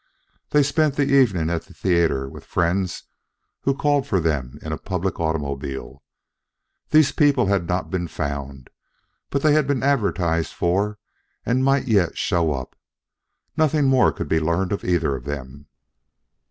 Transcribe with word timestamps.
They 0.49 0.63
spent 0.63 0.95
the 0.95 1.05
evening 1.13 1.51
at 1.51 1.65
the 1.65 1.75
theater 1.75 2.27
with 2.27 2.43
friends 2.43 3.03
who 3.61 3.75
called 3.77 4.07
for 4.07 4.19
them 4.19 4.57
in 4.63 4.71
a 4.71 4.79
public 4.79 5.19
automobile. 5.19 6.01
These 6.89 7.11
people 7.11 7.45
had 7.45 7.67
not 7.67 7.91
been 7.91 8.07
found, 8.07 8.71
but 9.29 9.43
they 9.43 9.53
had 9.53 9.67
been 9.67 9.83
advertised 9.83 10.53
for 10.53 10.97
and 11.45 11.63
might 11.63 11.87
yet 11.87 12.17
show 12.17 12.51
up. 12.51 12.75
Nothing 13.55 13.85
more 13.85 14.11
could 14.11 14.27
be 14.27 14.39
learned 14.39 14.71
of 14.71 14.83
either 14.83 15.15
of 15.15 15.25
them. 15.25 15.67